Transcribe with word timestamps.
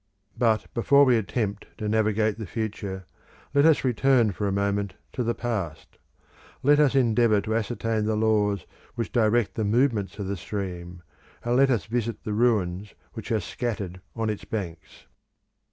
But 0.35 0.65
before 0.73 1.05
we 1.05 1.15
attempt 1.15 1.67
to 1.77 1.87
navigate 1.87 2.39
the 2.39 2.47
future, 2.47 3.05
let 3.53 3.67
us 3.67 3.83
return 3.83 4.31
for 4.31 4.47
a 4.47 4.51
moment 4.51 4.95
to 5.13 5.23
the 5.23 5.35
past; 5.35 5.99
let 6.63 6.79
us 6.79 6.95
endeavour 6.95 7.39
to 7.41 7.55
ascertain 7.55 8.05
the 8.05 8.15
laws 8.17 8.65
which 8.95 9.11
direct 9.11 9.53
the 9.53 9.63
movements 9.63 10.17
of 10.17 10.25
the 10.25 10.37
stream, 10.37 11.03
and 11.45 11.55
let 11.55 11.69
us 11.69 11.85
visit 11.85 12.23
the 12.23 12.33
ruins 12.33 12.95
which 13.13 13.31
are 13.31 13.39
scattered 13.39 14.01
on 14.15 14.27
its 14.31 14.43
banks. 14.43 15.05